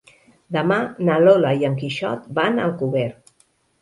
[0.55, 0.77] Demà
[1.09, 3.09] na Lola i en Quixot van a Alcover.